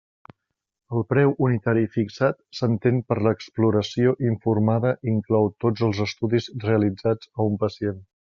[0.99, 7.47] El preu unitari fixat s'entén per exploració informada i inclou tots els estudis realitzats a
[7.51, 8.03] un pacient.